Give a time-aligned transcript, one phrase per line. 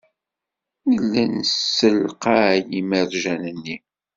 [0.87, 3.77] Nella nessalqay imerjan-nni.